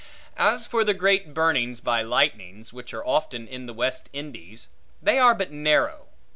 As 0.39 0.65
for 0.65 0.83
the 0.83 0.95
great 0.95 1.31
burnings 1.31 1.79
by 1.79 2.01
lightnings, 2.01 2.73
which 2.73 2.91
are 2.91 3.05
often 3.05 3.47
in 3.47 3.67
the 3.67 3.71
West 3.73 4.09
Indies, 4.13 4.67
they 4.99 5.19
are 5.19 5.35
but 5.35 5.51
narrow. 5.51 6.07